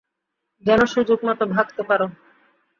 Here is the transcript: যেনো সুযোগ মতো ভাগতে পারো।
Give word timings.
যেনো 0.63 0.85
সুযোগ 0.85 1.19
মতো 1.23 1.43
ভাগতে 1.47 1.81
পারো। 1.89 2.05